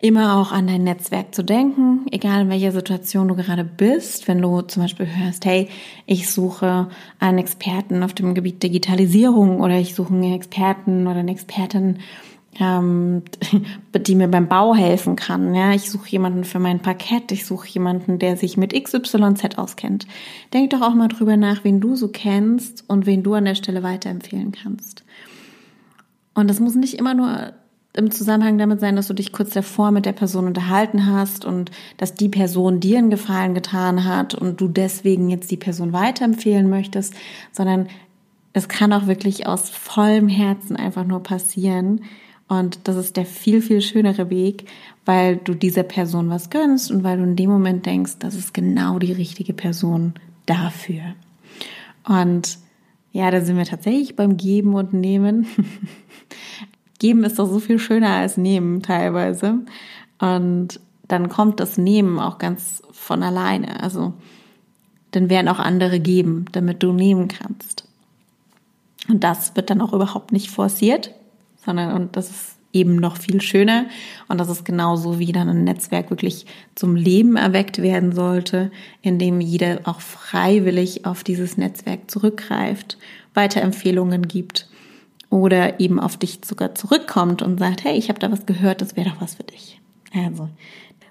immer 0.00 0.36
auch 0.36 0.52
an 0.52 0.66
dein 0.66 0.84
Netzwerk 0.84 1.34
zu 1.34 1.42
denken, 1.42 2.06
egal 2.10 2.42
in 2.42 2.50
welcher 2.50 2.72
Situation 2.72 3.26
du 3.26 3.36
gerade 3.36 3.64
bist. 3.64 4.28
Wenn 4.28 4.42
du 4.42 4.60
zum 4.60 4.82
Beispiel 4.82 5.06
hörst, 5.06 5.46
hey, 5.46 5.68
ich 6.04 6.30
suche 6.30 6.88
einen 7.18 7.38
Experten 7.38 8.02
auf 8.02 8.12
dem 8.12 8.34
Gebiet 8.34 8.62
Digitalisierung 8.62 9.60
oder 9.60 9.78
ich 9.78 9.94
suche 9.94 10.12
einen 10.12 10.34
Experten 10.34 11.06
oder 11.06 11.20
eine 11.20 11.30
Expertin, 11.30 12.00
ähm, 12.60 13.22
die 13.94 14.14
mir 14.14 14.28
beim 14.28 14.48
Bau 14.48 14.74
helfen 14.74 15.16
kann. 15.16 15.54
Ja, 15.54 15.72
ich 15.72 15.90
suche 15.90 16.08
jemanden 16.08 16.44
für 16.44 16.58
mein 16.58 16.80
Parkett, 16.80 17.32
ich 17.32 17.46
suche 17.46 17.68
jemanden, 17.68 18.18
der 18.18 18.36
sich 18.36 18.56
mit 18.56 18.72
XYZ 18.72 19.58
auskennt. 19.58 20.06
Denk 20.52 20.70
doch 20.70 20.82
auch 20.82 20.94
mal 20.94 21.08
drüber 21.08 21.36
nach, 21.36 21.64
wen 21.64 21.80
du 21.80 21.96
so 21.96 22.08
kennst 22.08 22.84
und 22.88 23.06
wen 23.06 23.22
du 23.22 23.34
an 23.34 23.44
der 23.44 23.54
Stelle 23.54 23.82
weiterempfehlen 23.82 24.52
kannst. 24.52 25.04
Und 26.34 26.48
das 26.48 26.60
muss 26.60 26.74
nicht 26.74 26.94
immer 26.94 27.14
nur 27.14 27.52
im 27.96 28.10
Zusammenhang 28.10 28.58
damit 28.58 28.80
sein, 28.80 28.96
dass 28.96 29.06
du 29.06 29.14
dich 29.14 29.32
kurz 29.32 29.50
davor 29.50 29.92
mit 29.92 30.04
der 30.04 30.12
Person 30.12 30.46
unterhalten 30.46 31.06
hast 31.06 31.44
und 31.44 31.70
dass 31.96 32.14
die 32.14 32.28
Person 32.28 32.80
dir 32.80 32.98
einen 32.98 33.10
Gefallen 33.10 33.54
getan 33.54 34.04
hat 34.04 34.34
und 34.34 34.60
du 34.60 34.66
deswegen 34.66 35.30
jetzt 35.30 35.50
die 35.52 35.56
Person 35.56 35.92
weiterempfehlen 35.92 36.68
möchtest, 36.68 37.14
sondern 37.52 37.86
es 38.52 38.68
kann 38.68 38.92
auch 38.92 39.06
wirklich 39.06 39.46
aus 39.46 39.70
vollem 39.70 40.28
Herzen 40.28 40.76
einfach 40.76 41.04
nur 41.04 41.22
passieren. 41.22 42.02
Und 42.48 42.86
das 42.88 42.96
ist 42.96 43.16
der 43.16 43.26
viel, 43.26 43.62
viel 43.62 43.80
schönere 43.80 44.30
Weg, 44.30 44.66
weil 45.04 45.36
du 45.36 45.54
dieser 45.54 45.82
Person 45.82 46.30
was 46.30 46.50
gönnst 46.50 46.90
und 46.90 47.02
weil 47.02 47.18
du 47.18 47.24
in 47.24 47.36
dem 47.36 47.50
Moment 47.50 47.86
denkst, 47.86 48.14
das 48.18 48.34
ist 48.34 48.52
genau 48.52 48.98
die 48.98 49.12
richtige 49.12 49.54
Person 49.54 50.14
dafür. 50.46 51.14
Und 52.06 52.58
ja, 53.12 53.30
da 53.30 53.40
sind 53.40 53.56
wir 53.56 53.64
tatsächlich 53.64 54.16
beim 54.16 54.36
Geben 54.36 54.74
und 54.74 54.92
Nehmen. 54.92 55.46
Geben 56.98 57.24
ist 57.24 57.38
doch 57.38 57.46
so 57.46 57.60
viel 57.60 57.78
schöner 57.78 58.10
als 58.10 58.36
Nehmen 58.36 58.82
teilweise. 58.82 59.60
Und 60.18 60.80
dann 61.08 61.28
kommt 61.28 61.60
das 61.60 61.78
Nehmen 61.78 62.18
auch 62.18 62.38
ganz 62.38 62.82
von 62.92 63.22
alleine. 63.22 63.82
Also 63.82 64.14
dann 65.10 65.30
werden 65.30 65.48
auch 65.48 65.58
andere 65.58 66.00
geben, 66.00 66.46
damit 66.52 66.82
du 66.82 66.92
nehmen 66.92 67.28
kannst. 67.28 67.86
Und 69.08 69.22
das 69.22 69.54
wird 69.54 69.70
dann 69.70 69.80
auch 69.80 69.92
überhaupt 69.92 70.32
nicht 70.32 70.50
forciert, 70.50 71.14
sondern 71.64 71.92
und 71.92 72.16
das 72.16 72.30
ist 72.30 72.54
eben 72.74 72.96
noch 72.96 73.16
viel 73.16 73.40
schöner. 73.40 73.86
Und 74.28 74.38
das 74.38 74.50
ist 74.50 74.64
genauso, 74.64 75.18
wie 75.18 75.32
dann 75.32 75.48
ein 75.48 75.64
Netzwerk 75.64 76.10
wirklich 76.10 76.44
zum 76.74 76.96
Leben 76.96 77.36
erweckt 77.36 77.80
werden 77.80 78.12
sollte, 78.12 78.70
indem 79.00 79.40
jeder 79.40 79.80
auch 79.84 80.00
freiwillig 80.00 81.06
auf 81.06 81.24
dieses 81.24 81.56
Netzwerk 81.56 82.10
zurückgreift, 82.10 82.98
Weiterempfehlungen 83.32 84.28
gibt 84.28 84.68
oder 85.30 85.80
eben 85.80 85.98
auf 86.00 86.16
dich 86.16 86.40
sogar 86.44 86.74
zurückkommt 86.74 87.40
und 87.42 87.58
sagt, 87.58 87.84
hey, 87.84 87.96
ich 87.96 88.08
habe 88.08 88.18
da 88.18 88.30
was 88.30 88.44
gehört, 88.44 88.80
das 88.80 88.96
wäre 88.96 89.10
doch 89.10 89.20
was 89.20 89.36
für 89.36 89.44
dich. 89.44 89.80
Also, 90.12 90.48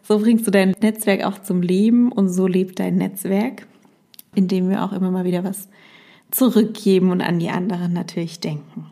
so 0.01 0.19
bringst 0.19 0.45
du 0.45 0.51
dein 0.51 0.75
Netzwerk 0.81 1.23
auch 1.23 1.39
zum 1.39 1.61
Leben 1.61 2.11
und 2.11 2.29
so 2.29 2.45
lebt 2.45 2.79
dein 2.79 2.95
Netzwerk, 2.95 3.67
indem 4.35 4.69
wir 4.69 4.83
auch 4.83 4.91
immer 4.91 5.11
mal 5.11 5.25
wieder 5.25 5.43
was 5.43 5.69
zurückgeben 6.31 7.11
und 7.11 7.21
an 7.21 7.39
die 7.39 7.49
anderen 7.49 7.93
natürlich 7.93 8.39
denken. 8.39 8.91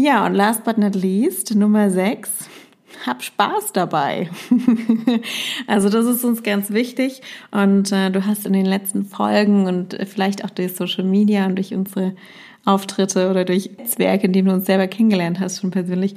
Ja, 0.00 0.24
und 0.24 0.34
last 0.34 0.62
but 0.62 0.78
not 0.78 0.94
least, 0.94 1.56
Nummer 1.56 1.90
6, 1.90 2.30
hab 3.04 3.20
Spaß 3.20 3.72
dabei. 3.72 4.30
also 5.66 5.88
das 5.88 6.06
ist 6.06 6.24
uns 6.24 6.44
ganz 6.44 6.70
wichtig 6.70 7.20
und 7.50 7.90
äh, 7.90 8.08
du 8.08 8.24
hast 8.24 8.46
in 8.46 8.52
den 8.52 8.64
letzten 8.64 9.04
Folgen 9.04 9.66
und 9.66 9.98
vielleicht 10.06 10.44
auch 10.44 10.50
durch 10.50 10.76
Social 10.76 11.02
Media 11.02 11.46
und 11.46 11.56
durch 11.56 11.74
unsere 11.74 12.14
Auftritte 12.64 13.28
oder 13.28 13.44
durch 13.44 13.70
Netzwerke, 13.76 14.28
in 14.28 14.32
denen 14.32 14.46
du 14.46 14.54
uns 14.54 14.66
selber 14.66 14.86
kennengelernt 14.86 15.40
hast, 15.40 15.60
schon 15.60 15.72
persönlich, 15.72 16.14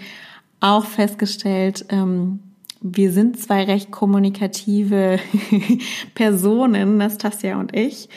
auch 0.60 0.86
festgestellt, 0.86 1.86
ähm, 1.90 2.40
wir 2.82 3.12
sind 3.12 3.40
zwei 3.40 3.64
recht 3.64 3.90
kommunikative 3.90 5.18
Personen, 6.14 6.98
Nastasia 6.98 7.60
und 7.60 7.76
ich. 7.76 8.10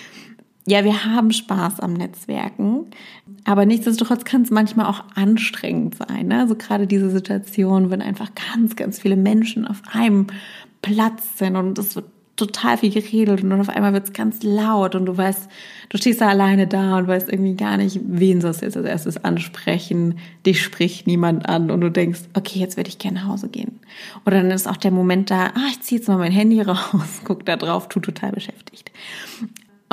Ja, 0.66 0.82
wir 0.82 1.04
haben 1.04 1.30
Spaß 1.30 1.80
am 1.80 1.92
Netzwerken, 1.92 2.86
aber 3.44 3.66
nichtsdestotrotz 3.66 4.24
kann 4.24 4.42
es 4.42 4.50
manchmal 4.50 4.86
auch 4.86 5.04
anstrengend 5.14 5.96
sein. 5.96 6.28
Ne? 6.28 6.40
Also 6.40 6.54
gerade 6.54 6.86
diese 6.86 7.10
Situation, 7.10 7.90
wenn 7.90 8.00
einfach 8.00 8.30
ganz, 8.52 8.74
ganz 8.74 8.98
viele 8.98 9.16
Menschen 9.16 9.66
auf 9.66 9.82
einem 9.92 10.28
Platz 10.80 11.38
sind 11.38 11.56
und 11.56 11.78
es 11.78 11.96
wird 11.96 12.06
total 12.36 12.78
viel 12.78 12.90
geredet 12.90 13.42
und 13.42 13.50
dann 13.50 13.60
auf 13.60 13.68
einmal 13.68 13.92
wird 13.92 14.06
es 14.06 14.12
ganz 14.12 14.42
laut 14.42 14.94
und 14.94 15.06
du 15.06 15.16
weißt, 15.16 15.48
du 15.90 15.98
stehst 15.98 16.20
da 16.20 16.28
alleine 16.28 16.66
da 16.66 16.98
und 16.98 17.06
weißt 17.06 17.28
irgendwie 17.30 17.54
gar 17.54 17.76
nicht, 17.76 18.00
wen 18.02 18.40
sollst 18.40 18.62
du 18.62 18.66
jetzt 18.66 18.76
als 18.76 18.86
erstes 18.86 19.24
ansprechen, 19.24 20.18
dich 20.44 20.62
spricht 20.62 21.06
niemand 21.06 21.48
an 21.48 21.70
und 21.70 21.80
du 21.80 21.90
denkst, 21.90 22.22
okay, 22.34 22.58
jetzt 22.58 22.76
werde 22.76 22.88
ich 22.88 22.98
gerne 22.98 23.20
nach 23.20 23.28
Hause 23.28 23.48
gehen. 23.48 23.78
Oder 24.26 24.38
dann 24.38 24.50
ist 24.50 24.66
auch 24.66 24.76
der 24.76 24.90
Moment 24.90 25.30
da, 25.30 25.52
ah, 25.54 25.68
ich 25.70 25.80
ziehe 25.82 26.00
jetzt 26.00 26.08
mal 26.08 26.18
mein 26.18 26.32
Handy 26.32 26.60
raus, 26.60 27.20
guck 27.24 27.44
da 27.46 27.56
drauf, 27.56 27.88
tu 27.88 28.00
total 28.00 28.32
beschäftigt. 28.32 28.90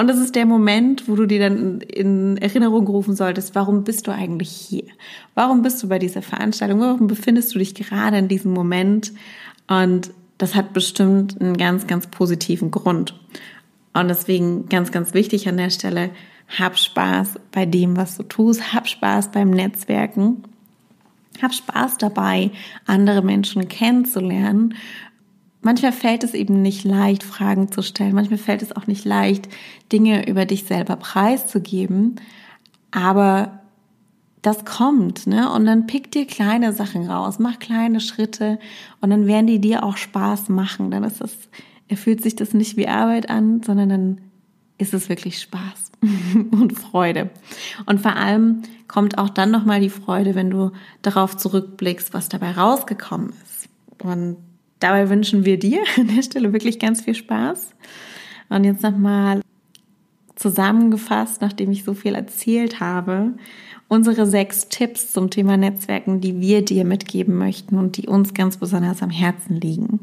Und 0.02 0.08
das 0.08 0.18
ist 0.18 0.34
der 0.34 0.48
Moment, 0.48 1.08
wo 1.08 1.16
du 1.16 1.28
dir 1.28 1.40
dann 1.40 1.80
in 1.82 2.36
Erinnerung 2.38 2.88
rufen 2.88 3.16
solltest, 3.16 3.54
warum 3.54 3.84
bist 3.84 4.08
du 4.08 4.12
eigentlich 4.12 4.50
hier? 4.50 4.86
Warum 5.36 5.62
bist 5.62 5.84
du 5.84 5.90
bei 5.90 6.00
dieser 6.00 6.24
Veranstaltung? 6.24 6.80
Warum 6.80 7.06
befindest 7.06 7.54
du 7.54 7.60
dich 7.60 7.76
gerade 7.76 8.18
in 8.18 8.28
diesem 8.28 8.52
Moment? 8.52 9.14
Und 9.68 10.10
das 10.40 10.56
hat 10.56 10.74
bestimmt 10.74 11.40
einen 11.40 11.56
ganz, 11.56 11.86
ganz 11.86 12.08
positiven 12.08 12.72
Grund. 12.72 13.14
Und 13.94 14.08
deswegen 14.08 14.70
ganz, 14.70 14.92
ganz 14.92 15.14
wichtig 15.14 15.48
an 15.48 15.58
der 15.58 15.70
Stelle, 15.70 16.10
hab 16.58 16.80
Spaß 16.80 17.36
bei 17.52 17.68
dem, 17.68 17.96
was 17.96 18.18
du 18.18 18.24
tust, 18.24 18.74
hab 18.74 18.88
Spaß 18.88 19.30
beim 19.32 19.52
Netzwerken, 19.52 20.46
hab 21.44 21.54
Spaß 21.54 22.00
dabei, 22.00 22.50
andere 22.88 23.22
Menschen 23.22 23.68
kennenzulernen. 23.68 24.74
Manchmal 25.62 25.92
fällt 25.92 26.24
es 26.24 26.34
eben 26.34 26.62
nicht 26.62 26.84
leicht, 26.84 27.24
Fragen 27.24 27.72
zu 27.72 27.84
stellen. 27.84 28.16
Manchmal 28.16 28.40
fällt 28.40 28.64
es 28.64 28.76
auch 28.76 28.88
nicht 28.88 29.06
leicht, 29.06 29.48
Dinge 29.92 30.28
über 30.28 30.46
dich 30.46 30.64
selber 30.64 30.96
preiszugeben. 30.96 32.16
Aber 32.90 33.62
das 34.42 34.66
kommt, 34.66 35.28
ne? 35.28 35.52
Und 35.52 35.66
dann 35.66 35.86
pick 35.86 36.12
dir 36.12 36.26
kleine 36.26 36.74
Sachen 36.74 37.08
raus, 37.08 37.38
mach 37.38 37.60
kleine 37.60 38.00
Schritte 38.00 38.58
und 39.00 39.12
dann 39.12 39.28
werden 39.28 39.46
die 39.46 39.60
dir 39.60 39.84
auch 39.84 39.98
Spaß 39.98 40.50
machen. 40.50 40.90
Dann 40.90 41.04
ist 41.04 41.22
das, 41.22 41.32
er 41.88 41.98
fühlt 41.98 42.24
sich 42.24 42.36
das 42.36 42.54
nicht 42.54 42.76
wie 42.76 42.88
Arbeit 42.88 43.30
an, 43.30 43.62
sondern 43.62 43.90
dann 43.90 44.22
ist 44.80 44.96
es 44.96 45.10
wirklich 45.10 45.40
Spaß 45.40 45.92
und 46.52 46.74
Freude. 46.74 47.30
Und 47.86 48.02
vor 48.02 48.16
allem 48.16 48.64
kommt 48.88 49.20
auch 49.20 49.30
dann 49.30 49.52
nochmal 49.52 49.80
die 49.80 49.90
Freude, 49.90 50.34
wenn 50.34 50.50
du 50.50 50.72
darauf 51.04 51.38
zurückblickst, 51.38 52.16
was 52.16 52.28
dabei 52.28 52.52
rausgekommen 52.52 53.30
ist. 53.44 53.70
Und 54.04 54.38
dabei 54.82 55.10
wünschen 55.10 55.46
wir 55.46 55.58
dir 55.58 55.82
an 55.98 56.14
der 56.14 56.24
Stelle 56.24 56.52
wirklich 56.54 56.80
ganz 56.80 57.02
viel 57.02 57.16
Spaß. 57.16 57.74
Und 58.50 58.66
jetzt 58.66 58.84
nochmal 58.84 59.42
zusammengefasst, 60.36 61.42
nachdem 61.42 61.72
ich 61.72 61.84
so 61.84 61.94
viel 61.94 62.16
erzählt 62.16 62.80
habe, 62.80 63.34
unsere 63.88 64.26
sechs 64.26 64.70
Tipps 64.70 65.12
zum 65.12 65.30
Thema 65.30 65.56
Netzwerken, 65.56 66.20
die 66.20 66.40
wir 66.42 66.66
dir 66.66 66.84
mitgeben 66.84 67.38
möchten 67.38 67.78
und 67.78 67.98
die 67.98 68.08
uns 68.08 68.34
ganz 68.34 68.58
besonders 68.58 69.04
am 69.04 69.10
Herzen 69.10 69.56
liegen. 69.56 70.00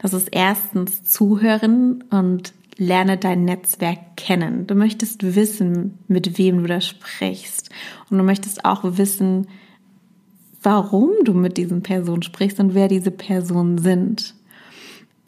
Das 0.00 0.12
ist 0.12 0.28
erstens 0.30 1.02
Zuhören 1.02 2.04
und 2.10 2.52
lerne 2.76 3.18
dein 3.18 3.44
Netzwerk 3.44 4.16
kennen. 4.16 4.66
Du 4.66 4.74
möchtest 4.74 5.34
wissen, 5.34 5.98
mit 6.08 6.38
wem 6.38 6.62
du 6.62 6.68
da 6.68 6.80
sprichst. 6.80 7.70
Und 8.10 8.18
du 8.18 8.24
möchtest 8.24 8.64
auch 8.64 8.80
wissen, 8.84 9.46
warum 10.62 11.10
du 11.24 11.34
mit 11.34 11.56
diesen 11.56 11.82
Personen 11.82 12.22
sprichst 12.22 12.60
und 12.60 12.74
wer 12.74 12.88
diese 12.88 13.10
Personen 13.10 13.78
sind. 13.78 14.34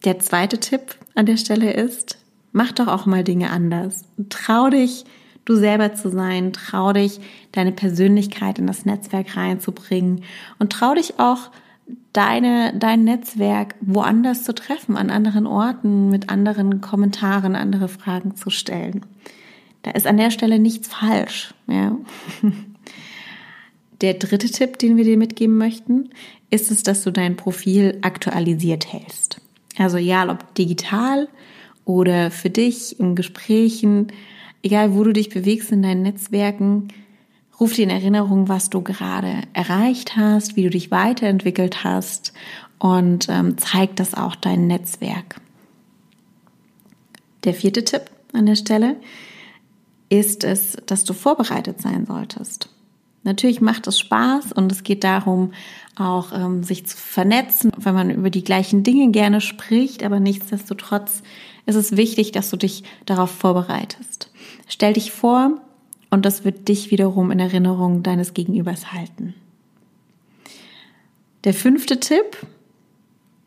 Der 0.04 0.18
zweite 0.18 0.58
Tipp 0.58 0.96
an 1.14 1.26
der 1.26 1.36
Stelle 1.36 1.72
ist, 1.72 2.18
mach 2.52 2.72
doch 2.72 2.88
auch 2.88 3.06
mal 3.06 3.24
Dinge 3.24 3.50
anders. 3.50 4.04
Trau 4.28 4.68
dich, 4.68 5.04
du 5.44 5.56
selber 5.56 5.94
zu 5.94 6.10
sein. 6.10 6.52
Trau 6.52 6.92
dich, 6.92 7.20
deine 7.52 7.72
Persönlichkeit 7.72 8.58
in 8.58 8.66
das 8.66 8.84
Netzwerk 8.84 9.36
reinzubringen. 9.36 10.22
Und 10.58 10.72
trau 10.72 10.94
dich 10.94 11.18
auch, 11.18 11.50
deine, 12.12 12.72
dein 12.78 13.04
Netzwerk 13.04 13.74
woanders 13.80 14.44
zu 14.44 14.54
treffen, 14.54 14.96
an 14.96 15.10
anderen 15.10 15.46
Orten, 15.46 16.08
mit 16.08 16.30
anderen 16.30 16.80
Kommentaren, 16.80 17.56
andere 17.56 17.88
Fragen 17.88 18.36
zu 18.36 18.50
stellen. 18.50 19.04
Da 19.82 19.90
ist 19.90 20.06
an 20.06 20.16
der 20.16 20.30
Stelle 20.30 20.58
nichts 20.58 20.88
falsch. 20.88 21.54
Ja. 21.66 21.96
Der 24.00 24.14
dritte 24.14 24.50
Tipp, 24.50 24.78
den 24.78 24.96
wir 24.96 25.04
dir 25.04 25.16
mitgeben 25.16 25.56
möchten, 25.56 26.10
ist 26.50 26.70
es, 26.70 26.82
dass 26.82 27.02
du 27.02 27.10
dein 27.10 27.36
Profil 27.36 27.98
aktualisiert 28.02 28.92
hältst. 28.92 29.40
Also 29.76 29.96
egal 29.96 30.30
ob 30.30 30.54
digital 30.54 31.28
oder 31.84 32.30
für 32.30 32.50
dich 32.50 32.98
in 32.98 33.14
Gesprächen, 33.14 34.08
egal 34.62 34.94
wo 34.94 35.04
du 35.04 35.12
dich 35.12 35.28
bewegst 35.28 35.72
in 35.72 35.82
deinen 35.82 36.02
Netzwerken, 36.02 36.88
ruf 37.60 37.74
dir 37.74 37.84
in 37.84 37.90
Erinnerung, 37.90 38.48
was 38.48 38.70
du 38.70 38.82
gerade 38.82 39.42
erreicht 39.52 40.16
hast, 40.16 40.56
wie 40.56 40.62
du 40.62 40.70
dich 40.70 40.90
weiterentwickelt 40.90 41.84
hast 41.84 42.32
und 42.78 43.28
ähm, 43.28 43.58
zeig 43.58 43.96
das 43.96 44.14
auch 44.14 44.34
dein 44.34 44.66
Netzwerk. 44.66 45.40
Der 47.44 47.54
vierte 47.54 47.84
Tipp 47.84 48.10
an 48.32 48.46
der 48.46 48.56
Stelle 48.56 48.96
ist 50.08 50.44
es, 50.44 50.76
dass 50.86 51.04
du 51.04 51.12
vorbereitet 51.12 51.80
sein 51.80 52.06
solltest. 52.06 52.73
Natürlich 53.24 53.60
macht 53.60 53.86
es 53.86 53.98
Spaß 53.98 54.52
und 54.52 54.70
es 54.70 54.82
geht 54.82 55.02
darum, 55.02 55.52
auch 55.96 56.32
ähm, 56.32 56.62
sich 56.62 56.86
zu 56.86 56.96
vernetzen, 56.96 57.72
wenn 57.76 57.94
man 57.94 58.10
über 58.10 58.30
die 58.30 58.44
gleichen 58.44 58.82
Dinge 58.82 59.10
gerne 59.10 59.40
spricht, 59.40 60.04
aber 60.04 60.20
nichtsdestotrotz 60.20 61.22
ist 61.66 61.76
es 61.76 61.96
wichtig, 61.96 62.32
dass 62.32 62.50
du 62.50 62.56
dich 62.56 62.84
darauf 63.06 63.30
vorbereitest. 63.30 64.30
Stell 64.68 64.92
dich 64.92 65.10
vor 65.10 65.60
und 66.10 66.26
das 66.26 66.44
wird 66.44 66.68
dich 66.68 66.90
wiederum 66.90 67.30
in 67.30 67.40
Erinnerung 67.40 68.02
deines 68.02 68.34
Gegenübers 68.34 68.92
halten. 68.92 69.34
Der 71.44 71.54
fünfte 71.54 72.00
Tipp, 72.00 72.38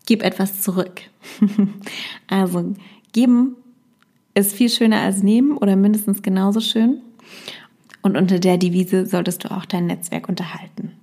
gib 0.05 0.23
etwas 0.23 0.61
zurück. 0.61 1.01
also 2.27 2.73
geben 3.11 3.55
ist 4.33 4.53
viel 4.53 4.69
schöner 4.69 5.01
als 5.01 5.23
nehmen 5.23 5.57
oder 5.57 5.75
mindestens 5.75 6.21
genauso 6.21 6.61
schön. 6.61 7.01
Und 8.01 8.17
unter 8.17 8.39
der 8.39 8.57
Devise 8.57 9.05
solltest 9.05 9.43
du 9.43 9.51
auch 9.51 9.65
dein 9.65 9.87
Netzwerk 9.87 10.29
unterhalten. 10.29 10.93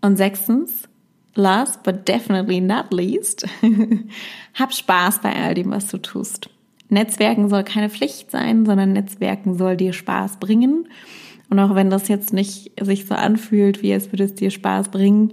Und 0.00 0.16
sechstens, 0.16 0.88
last 1.34 1.82
but 1.82 2.06
definitely 2.06 2.60
not 2.60 2.92
least, 2.92 3.46
hab 4.54 4.72
Spaß 4.72 5.20
bei 5.20 5.34
all 5.34 5.54
dem, 5.54 5.70
was 5.70 5.88
du 5.88 5.98
tust. 5.98 6.50
Netzwerken 6.88 7.48
soll 7.48 7.64
keine 7.64 7.90
Pflicht 7.90 8.30
sein, 8.30 8.66
sondern 8.66 8.92
Netzwerken 8.92 9.56
soll 9.56 9.76
dir 9.76 9.92
Spaß 9.92 10.38
bringen. 10.38 10.88
Und 11.50 11.58
auch 11.58 11.74
wenn 11.74 11.90
das 11.90 12.08
jetzt 12.08 12.32
nicht 12.32 12.72
sich 12.80 13.06
so 13.06 13.14
anfühlt, 13.14 13.82
wie 13.82 13.92
es 13.92 14.12
würde 14.12 14.24
es 14.24 14.34
dir 14.34 14.50
Spaß 14.50 14.90
bringen, 14.90 15.32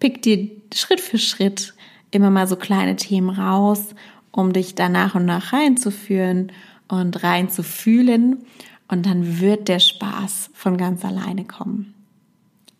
pick 0.00 0.22
dir 0.22 0.50
Schritt 0.74 1.00
für 1.00 1.18
Schritt 1.18 1.74
immer 2.10 2.30
mal 2.30 2.46
so 2.46 2.56
kleine 2.56 2.96
Themen 2.96 3.30
raus, 3.30 3.94
um 4.30 4.52
dich 4.52 4.74
da 4.74 4.88
nach 4.88 5.14
und 5.14 5.26
nach 5.26 5.52
reinzuführen 5.52 6.52
und 6.88 7.22
reinzufühlen. 7.22 8.44
Und 8.88 9.04
dann 9.04 9.40
wird 9.40 9.68
der 9.68 9.78
Spaß 9.80 10.50
von 10.54 10.76
ganz 10.76 11.04
alleine 11.04 11.44
kommen. 11.44 11.94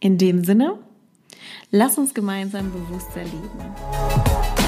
In 0.00 0.16
dem 0.16 0.44
Sinne, 0.44 0.78
lass 1.70 1.98
uns 1.98 2.14
gemeinsam 2.14 2.72
bewusster 2.72 3.24
leben. 3.24 4.67